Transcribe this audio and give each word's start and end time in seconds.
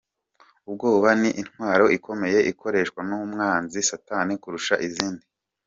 Ubwoba 0.67 1.09
ni 1.21 1.29
intwaro 1.41 1.85
ikomeye 1.97 2.39
ikoreshwa 2.51 2.99
n'umwanzi 3.09 3.79
satani 3.89 4.33
kurusha 4.41 4.75
izindi. 4.87 5.25